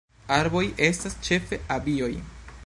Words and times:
Arboj 0.37 0.63
estas 0.87 1.19
ĉefe 1.29 1.61
abioj. 1.77 2.13